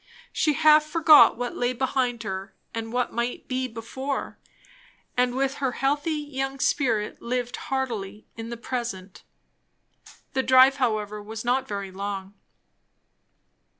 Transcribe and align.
She 0.33 0.53
half 0.53 0.83
forgot 0.83 1.37
what 1.37 1.55
lay 1.55 1.73
behind 1.73 2.23
her 2.23 2.55
and 2.73 2.91
what 2.91 3.13
might 3.13 3.47
be 3.47 3.67
before; 3.67 4.39
and 5.15 5.35
with 5.35 5.57
her 5.61 5.73
healthy 5.73 6.09
young 6.15 6.59
spirit 6.59 7.21
lived 7.21 7.55
heartily 7.69 8.25
in 8.35 8.49
the 8.49 8.57
present. 8.57 9.21
The 10.33 10.41
drive 10.41 10.77
however 10.77 11.21
was 11.21 11.45
not 11.45 11.67
very 11.67 11.91
long. 11.91 12.33